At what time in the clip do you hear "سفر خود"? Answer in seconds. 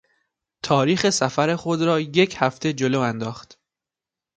1.09-1.81